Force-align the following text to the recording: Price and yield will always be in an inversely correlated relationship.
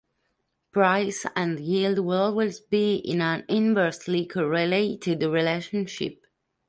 Price 0.71 1.27
and 1.35 1.59
yield 1.59 1.99
will 1.99 2.23
always 2.23 2.59
be 2.59 2.95
in 2.95 3.21
an 3.21 3.45
inversely 3.47 4.25
correlated 4.25 5.21
relationship. 5.21 6.25